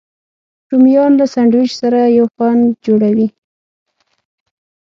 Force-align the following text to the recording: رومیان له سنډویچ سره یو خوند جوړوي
رومیان 0.69 1.11
له 1.19 1.25
سنډویچ 1.33 1.71
سره 1.81 1.99
یو 2.17 2.25
خوند 2.33 2.63
جوړوي 2.85 3.27